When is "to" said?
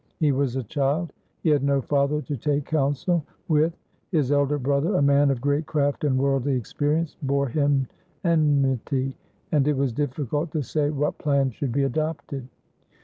2.23-2.35, 10.53-10.63